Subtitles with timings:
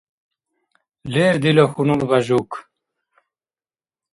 [1.13, 2.51] Лер дила хьунул Бяжук.